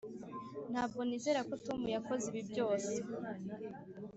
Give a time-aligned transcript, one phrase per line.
[0.71, 2.93] ntabwo nizera ko tom yakoze ibi byose.